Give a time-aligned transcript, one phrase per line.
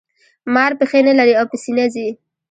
[0.53, 2.07] مار پښې نلري او په سینه ځي